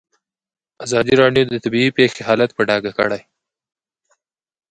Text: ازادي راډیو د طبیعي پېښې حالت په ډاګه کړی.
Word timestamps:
ازادي 0.85 1.13
راډیو 1.21 1.43
د 1.47 1.53
طبیعي 1.63 1.89
پېښې 1.97 2.21
حالت 2.27 2.51
په 2.53 2.61
ډاګه 2.69 2.91
کړی. 2.97 3.21